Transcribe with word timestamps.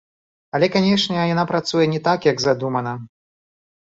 Але, 0.59 0.67
канечне, 0.75 1.19
яна 1.33 1.43
працуе 1.51 1.85
не 1.91 1.99
так, 2.07 2.19
як 2.31 2.41
задумана. 2.45 2.95